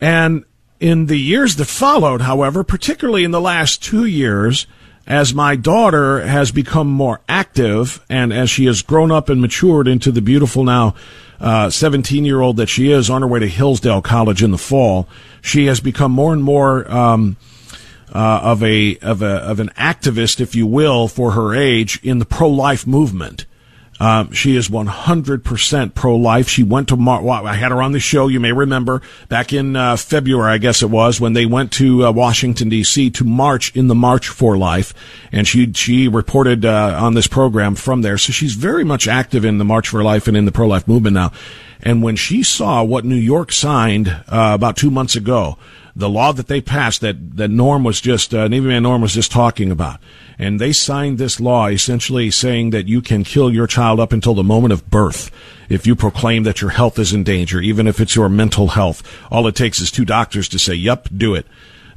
[0.00, 0.44] And
[0.80, 4.66] in the years that followed, however, particularly in the last two years,
[5.06, 9.88] as my daughter has become more active and as she has grown up and matured
[9.88, 10.94] into the beautiful now
[11.40, 14.58] 17 uh, year old that she is on her way to Hillsdale College in the
[14.58, 15.08] fall,
[15.40, 17.36] she has become more and more um,
[18.12, 22.18] uh, of a of a of an activist, if you will, for her age in
[22.18, 23.46] the pro life movement.
[24.00, 26.48] Um, she is 100% pro-life.
[26.48, 28.28] She went to Mar- well, I had her on the show.
[28.28, 32.06] You may remember back in uh, February, I guess it was, when they went to
[32.06, 33.10] uh, Washington D.C.
[33.10, 34.94] to march in the March for Life,
[35.32, 38.18] and she she reported uh, on this program from there.
[38.18, 41.14] So she's very much active in the March for Life and in the pro-life movement
[41.14, 41.32] now.
[41.80, 45.58] And when she saw what New York signed uh, about two months ago,
[45.94, 49.14] the law that they passed that that Norm was just uh, Navy Man Norm was
[49.14, 50.00] just talking about
[50.38, 54.34] and they signed this law essentially saying that you can kill your child up until
[54.34, 55.30] the moment of birth
[55.68, 59.02] if you proclaim that your health is in danger, even if it's your mental health.
[59.30, 61.46] All it takes is two doctors to say, "Yep, do it,"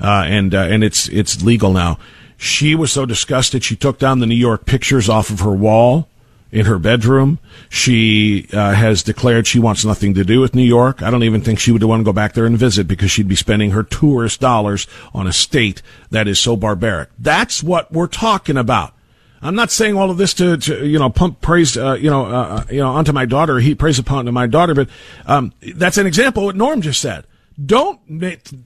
[0.02, 1.98] uh, and uh, and it's it's legal now.
[2.38, 6.10] She was so disgusted she took down the New York pictures off of her wall
[6.52, 7.40] in her bedroom.
[7.70, 11.02] She uh, has declared she wants nothing to do with New York.
[11.02, 13.28] I don't even think she would want to go back there and visit because she'd
[13.28, 17.10] be spending her tourist dollars on a state that is so barbaric.
[17.18, 18.94] That's what we're talking about.
[19.42, 22.26] I'm not saying all of this to, to you know pump praise uh, you know
[22.26, 23.58] uh, uh you know onto my daughter.
[23.60, 24.88] He praise upon my daughter, but
[25.26, 27.26] um, that's an example of what Norm just said.
[27.64, 28.00] Don't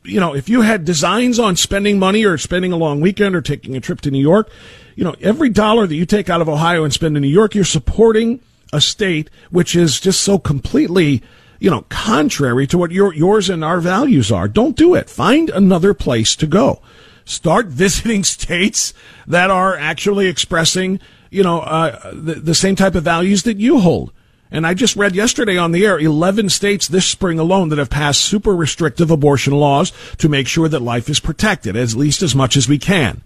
[0.03, 3.41] you know if you had designs on spending money or spending a long weekend or
[3.41, 4.49] taking a trip to New York,
[4.95, 7.53] you know, every dollar that you take out of Ohio and spend in New York,
[7.53, 8.39] you're supporting
[8.73, 11.21] a state which is just so completely,
[11.59, 14.47] you know, contrary to what your, yours and our values are.
[14.47, 15.09] Don't do it.
[15.09, 16.81] Find another place to go.
[17.25, 18.93] Start visiting states
[19.27, 23.79] that are actually expressing, you know, uh, the, the same type of values that you
[23.79, 24.11] hold.
[24.51, 27.89] And I just read yesterday on the air 11 states this spring alone that have
[27.89, 32.35] passed super restrictive abortion laws to make sure that life is protected, at least as
[32.35, 33.21] much as we can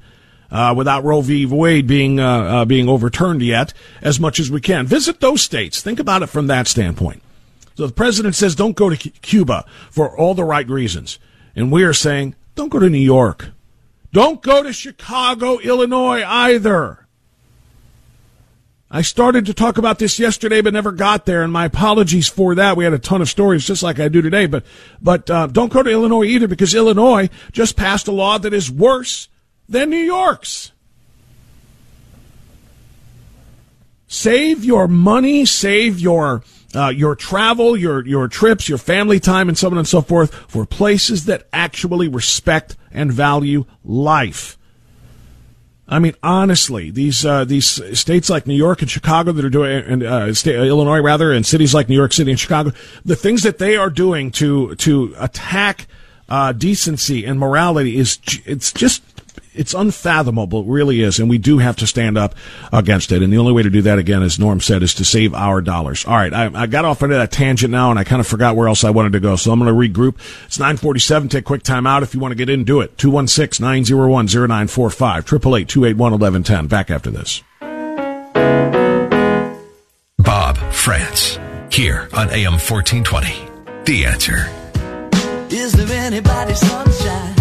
[0.52, 1.46] uh, without Roe v.
[1.46, 4.86] Wade being uh, uh, being overturned yet, as much as we can.
[4.86, 5.82] Visit those states.
[5.82, 7.22] Think about it from that standpoint.
[7.76, 11.20] So the president says don't go to Cuba for all the right reasons,
[11.56, 13.50] and we are saying don't go to New York,
[14.12, 17.06] don't go to Chicago, Illinois either.
[18.92, 22.56] I started to talk about this yesterday, but never got there, and my apologies for
[22.56, 22.76] that.
[22.76, 24.48] We had a ton of stories, just like I do today.
[24.48, 24.66] But,
[25.00, 28.72] but uh, don't go to Illinois either, because Illinois just passed a law that is
[28.72, 29.28] worse
[29.70, 30.72] than New York's.
[34.08, 36.44] Save your money, save your
[36.76, 40.34] uh, your travel, your your trips, your family time, and so on and so forth
[40.34, 44.58] for places that actually respect and value life.
[45.88, 49.84] I mean, honestly, these uh, these states like New York and Chicago that are doing,
[49.86, 52.72] and uh, state, Illinois rather, and cities like New York City and Chicago,
[53.06, 55.88] the things that they are doing to to attack
[56.30, 59.04] uh, decency and morality is it's just
[59.60, 60.62] it's unfathomable.
[60.62, 61.20] It really is.
[61.20, 62.34] And we do have to stand up
[62.72, 63.22] against it.
[63.22, 65.60] And the only way to do that, again, as Norm said, is to save our
[65.60, 66.06] dollars.
[66.06, 66.34] All right.
[66.34, 68.86] I, I got off into that tangent now and I kind of forgot where else
[68.86, 69.36] I wanted to go.
[69.36, 70.16] So I'm going to regroup.
[70.46, 71.28] It's 947.
[71.28, 72.04] Take a quick time out.
[72.04, 72.96] If you want to get in, do it.
[72.96, 75.66] 216-901-0945.
[75.66, 76.70] 888-281-1110.
[76.70, 77.44] Back after this.
[80.18, 81.38] Bob Frantz
[81.70, 83.84] Here on AM 1420.
[83.84, 84.50] The answer.
[85.54, 87.39] Is there anybody sunshine?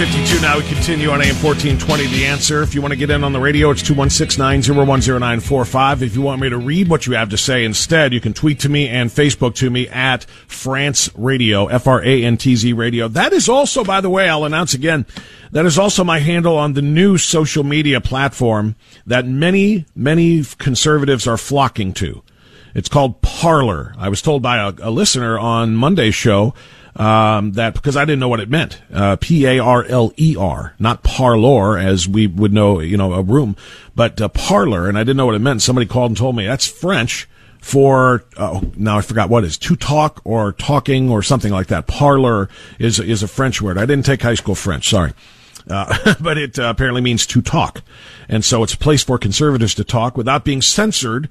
[0.00, 0.56] 952 now.
[0.56, 2.06] We continue on AM 1420.
[2.06, 2.62] The answer.
[2.62, 6.02] If you want to get in on the radio, it's 216 901 0945.
[6.02, 8.60] If you want me to read what you have to say instead, you can tweet
[8.60, 12.72] to me and Facebook to me at Frantz Radio, F R A N T Z
[12.72, 13.08] Radio.
[13.08, 15.04] That is also, by the way, I'll announce again,
[15.52, 21.26] that is also my handle on the new social media platform that many, many conservatives
[21.26, 22.22] are flocking to.
[22.74, 23.94] It's called Parler.
[23.98, 26.54] I was told by a, a listener on Monday's show
[26.96, 28.80] um, that because I didn't know what it meant.
[28.92, 33.12] Uh, P A R L E R, not parlor as we would know, you know,
[33.14, 33.56] a room,
[33.94, 35.62] but uh, parlor, and I didn't know what it meant.
[35.62, 37.28] Somebody called and told me that's French
[37.60, 41.86] for oh, now I forgot what is to talk or talking or something like that.
[41.86, 42.48] Parlor
[42.78, 43.78] is is a French word.
[43.78, 44.88] I didn't take high school French.
[44.88, 45.12] Sorry.
[45.68, 47.82] Uh, but it uh, apparently means to talk.
[48.28, 51.28] And so it's a place for conservatives to talk without being censored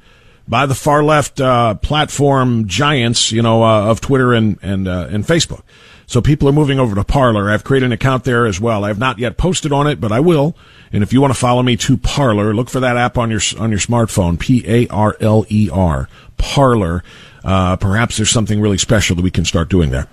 [0.49, 5.07] by the far left uh, platform giants, you know, uh, of Twitter and and uh,
[5.09, 5.61] and Facebook.
[6.07, 7.51] So people are moving over to Parler.
[7.51, 8.83] I've created an account there as well.
[8.83, 10.57] I have not yet posted on it, but I will.
[10.91, 13.41] And if you want to follow me to Parler, look for that app on your
[13.59, 14.39] on your smartphone.
[14.39, 16.09] P A R L E R.
[16.37, 17.03] Parler.
[17.43, 20.07] Uh, perhaps there's something really special that we can start doing there.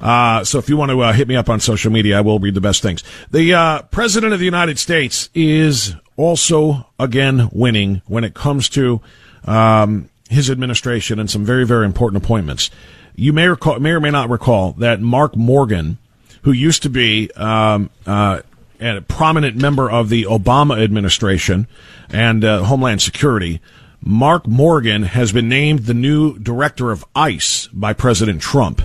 [0.00, 2.38] Uh, so if you want to uh, hit me up on social media, I will
[2.38, 3.02] read the best things.
[3.30, 9.00] The uh, president of the United States is also again winning when it comes to
[9.44, 12.70] um, his administration and some very, very important appointments.
[13.14, 15.98] You may recall, may or may not recall that Mark Morgan,
[16.42, 18.40] who used to be um, uh,
[18.80, 21.68] a prominent member of the Obama administration
[22.10, 23.60] and uh, Homeland Security,
[24.00, 28.82] Mark Morgan has been named the new director of ICE by President Trump,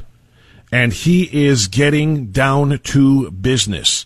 [0.72, 4.06] and he is getting down to business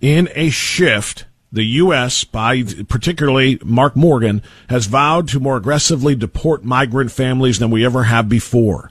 [0.00, 1.26] in a shift.
[1.54, 7.70] The U.S., by particularly Mark Morgan, has vowed to more aggressively deport migrant families than
[7.70, 8.90] we ever have before.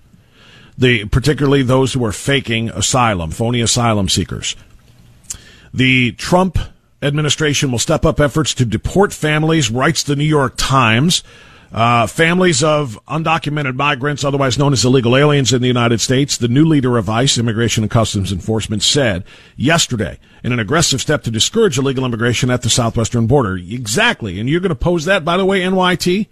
[0.77, 4.55] The particularly those who are faking asylum, phony asylum seekers.
[5.73, 6.57] The Trump
[7.01, 11.21] administration will step up efforts to deport families, writes the New York Times.
[11.73, 16.47] Uh, families of undocumented migrants, otherwise known as illegal aliens in the United States, the
[16.47, 19.23] new leader of ICE, Immigration and Customs Enforcement, said
[19.55, 23.55] yesterday in an aggressive step to discourage illegal immigration at the southwestern border.
[23.55, 24.39] Exactly.
[24.39, 26.27] And you're going to pose that, by the way, NYT?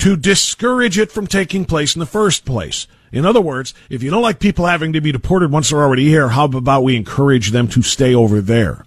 [0.00, 2.86] To discourage it from taking place in the first place.
[3.12, 6.08] In other words, if you don't like people having to be deported once they're already
[6.08, 8.84] here, how about we encourage them to stay over there?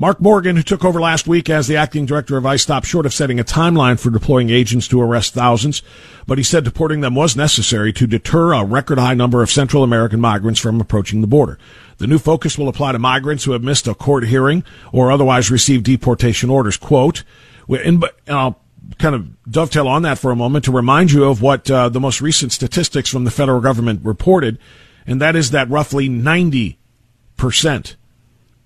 [0.00, 3.04] Mark Morgan, who took over last week as the acting director of ICE, stopped short
[3.04, 5.82] of setting a timeline for deploying agents to arrest thousands,
[6.24, 9.82] but he said deporting them was necessary to deter a record high number of Central
[9.82, 11.58] American migrants from approaching the border.
[11.96, 15.50] The new focus will apply to migrants who have missed a court hearing or otherwise
[15.50, 16.76] received deportation orders.
[16.76, 17.24] Quote,
[17.68, 18.60] and I'll
[18.98, 21.98] kind of dovetail on that for a moment to remind you of what uh, the
[21.98, 24.60] most recent statistics from the federal government reported,
[25.08, 27.96] and that is that roughly 90%,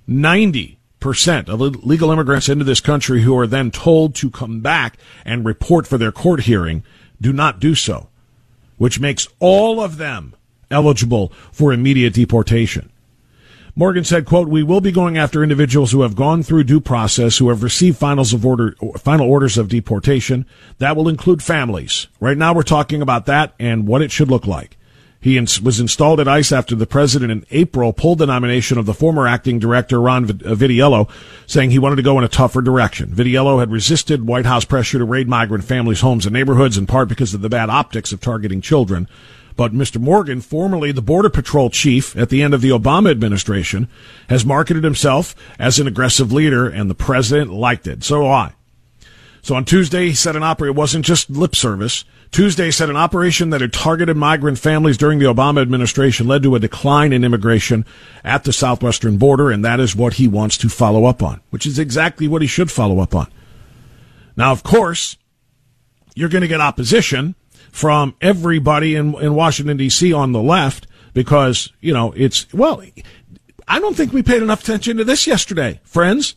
[0.06, 4.96] 90 percent of legal immigrants into this country who are then told to come back
[5.24, 6.82] and report for their court hearing
[7.20, 8.08] do not do so,
[8.78, 10.34] which makes all of them
[10.70, 12.90] eligible for immediate deportation.
[13.74, 17.38] Morgan said, quote, we will be going after individuals who have gone through due process,
[17.38, 20.44] who have received finals of order, final orders of deportation.
[20.78, 22.06] That will include families.
[22.20, 24.76] Right now we're talking about that and what it should look like.
[25.22, 28.92] He was installed at ICE after the president in April pulled the nomination of the
[28.92, 31.08] former acting director, Ron uh, Vitiello,
[31.46, 33.10] saying he wanted to go in a tougher direction.
[33.10, 37.08] Vitiello had resisted White House pressure to raid migrant families' homes and neighborhoods, in part
[37.08, 39.06] because of the bad optics of targeting children.
[39.54, 40.00] But Mr.
[40.00, 43.86] Morgan, formerly the Border Patrol chief at the end of the Obama administration,
[44.28, 48.02] has marketed himself as an aggressive leader, and the president liked it.
[48.02, 48.54] So I.
[49.42, 52.04] So on Tuesday, he said an operation wasn't just lip service.
[52.30, 56.54] Tuesday said an operation that had targeted migrant families during the Obama administration led to
[56.54, 57.84] a decline in immigration
[58.22, 61.66] at the southwestern border, and that is what he wants to follow up on, which
[61.66, 63.26] is exactly what he should follow up on.
[64.36, 65.16] Now, of course,
[66.14, 67.34] you're going to get opposition
[67.72, 70.12] from everybody in, in Washington, D.C.
[70.12, 72.82] on the left because, you know, it's, well,
[73.66, 76.36] I don't think we paid enough attention to this yesterday, friends.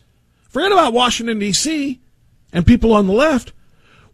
[0.50, 2.02] Forget about Washington, D.C.
[2.56, 3.54] and people on the left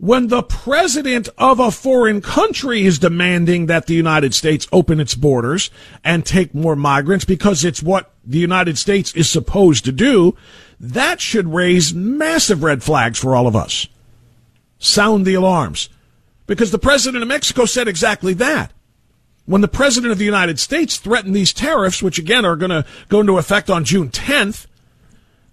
[0.02, 5.14] when the president of a foreign country is demanding that the United States open its
[5.14, 5.70] borders
[6.04, 10.36] and take more migrants because it's what the United States is supposed to do,
[10.80, 13.88] that should raise massive red flags for all of us.
[14.80, 15.88] Sound the alarms.
[16.48, 18.72] Because the president of Mexico said exactly that.
[19.46, 22.86] When the president of the United States threatened these tariffs, which again are going to
[23.08, 24.66] go into effect on June 10th,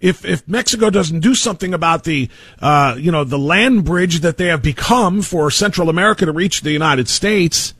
[0.01, 2.29] if if Mexico doesn't do something about the
[2.61, 6.61] uh, you know the land bridge that they have become for Central America to reach
[6.61, 7.73] the United States,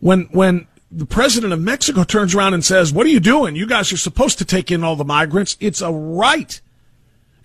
[0.00, 3.56] when when the president of Mexico turns around and says, "What are you doing?
[3.56, 5.56] You guys are supposed to take in all the migrants.
[5.58, 6.60] It's a right.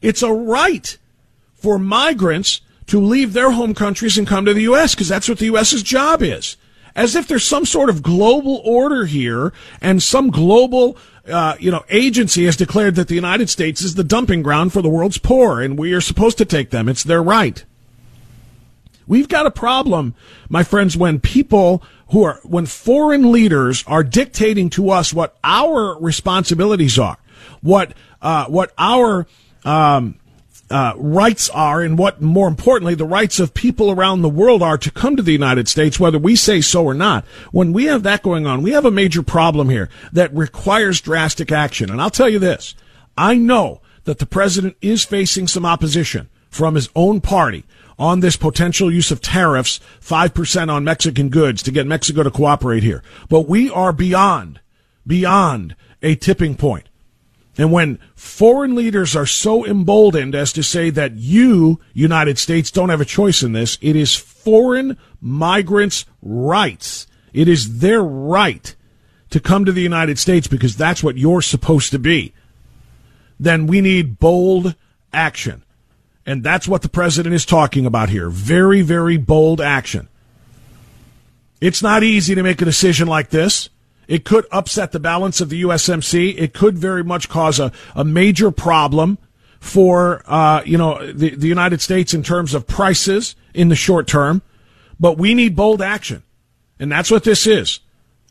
[0.01, 0.97] It's a right
[1.55, 4.95] for migrants to leave their home countries and come to the U.S.
[4.95, 6.55] because that's what the U.S.'s job is."
[6.95, 10.97] As if there's some sort of global order here and some global
[11.29, 14.81] uh, you know, agency has declared that the United States is the dumping ground for
[14.81, 16.89] the world's poor, and we are supposed to take them.
[16.89, 17.63] It's their right.
[19.07, 20.13] We've got a problem,
[20.49, 25.97] my friends, when people who are, when foreign leaders are dictating to us what our
[25.99, 27.17] responsibilities are,
[27.61, 29.25] what, uh, what our,
[29.65, 30.19] um,
[30.69, 34.77] uh, rights are and what, more importantly, the rights of people around the world are
[34.77, 37.25] to come to the United States, whether we say so or not.
[37.51, 41.51] When we have that going on, we have a major problem here that requires drastic
[41.51, 41.89] action.
[41.89, 42.75] And I'll tell you this.
[43.17, 47.65] I know that the president is facing some opposition from his own party
[47.97, 52.81] on this potential use of tariffs, 5% on Mexican goods to get Mexico to cooperate
[52.83, 53.03] here.
[53.27, 54.61] But we are beyond,
[55.05, 56.88] beyond a tipping point.
[57.59, 62.87] And when foreign leaders are so emboldened as to say that you, United States, don't
[62.87, 67.05] have a choice in this, it is foreign migrants' rights.
[67.33, 68.73] It is their right
[69.31, 72.33] to come to the United States because that's what you're supposed to be.
[73.37, 74.73] Then we need bold
[75.11, 75.61] action.
[76.25, 78.29] And that's what the president is talking about here.
[78.29, 80.07] Very, very bold action.
[81.59, 83.69] It's not easy to make a decision like this.
[84.09, 86.33] It could upset the balance of the USMC.
[86.35, 89.19] It could very much cause a, a major problem
[89.59, 94.07] for uh, you know the, the United States in terms of prices in the short
[94.07, 94.41] term,
[94.99, 96.23] but we need bold action,
[96.79, 97.81] and that's what this is.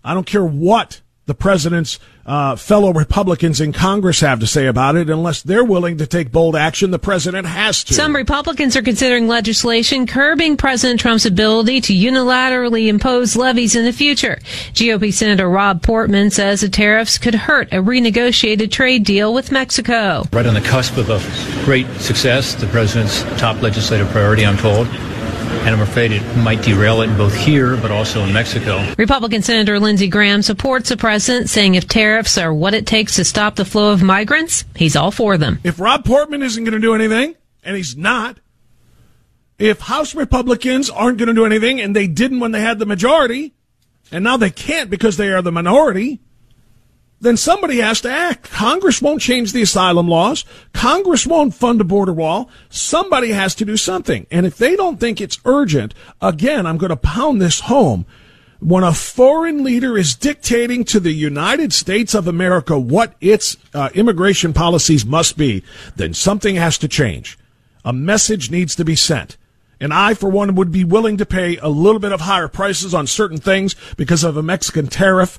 [0.02, 4.96] I don't care what the president's uh, fellow Republicans in Congress have to say about
[4.96, 5.10] it.
[5.10, 7.94] Unless they're willing to take bold action, the president has to.
[7.94, 13.92] Some Republicans are considering legislation curbing President Trump's ability to unilaterally impose levies in the
[13.92, 14.38] future.
[14.72, 20.24] GOP Senator Rob Portman says the tariffs could hurt a renegotiated trade deal with Mexico.
[20.32, 24.88] Right on the cusp of a great success, the president's top legislative priority, I'm told
[25.68, 28.82] and I'm afraid it might derail it both here but also in Mexico.
[28.96, 33.24] Republican Senator Lindsey Graham supports the president, saying if tariffs are what it takes to
[33.24, 35.58] stop the flow of migrants, he's all for them.
[35.64, 38.38] If Rob Portman isn't going to do anything, and he's not,
[39.58, 42.86] if House Republicans aren't going to do anything, and they didn't when they had the
[42.86, 43.52] majority,
[44.10, 46.18] and now they can't because they are the minority,
[47.20, 48.50] then somebody has to act.
[48.50, 50.44] Congress won't change the asylum laws.
[50.72, 52.48] Congress won't fund a border wall.
[52.68, 54.26] Somebody has to do something.
[54.30, 58.06] And if they don't think it's urgent, again, I'm going to pound this home.
[58.60, 63.90] When a foreign leader is dictating to the United States of America what its uh,
[63.94, 65.62] immigration policies must be,
[65.96, 67.38] then something has to change.
[67.84, 69.36] A message needs to be sent.
[69.80, 72.94] And I, for one, would be willing to pay a little bit of higher prices
[72.94, 75.38] on certain things because of a Mexican tariff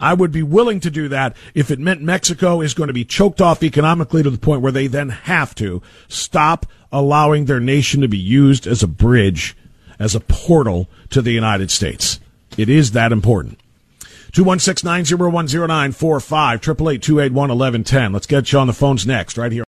[0.00, 3.04] I would be willing to do that if it meant Mexico is going to be
[3.04, 8.00] choked off economically to the point where they then have to stop allowing their nation
[8.00, 9.56] to be used as a bridge,
[9.98, 12.20] as a portal to the United States.
[12.56, 13.60] It is that important.
[14.32, 19.67] 216-901-0945, 888 Let's get you on the phones next, right here.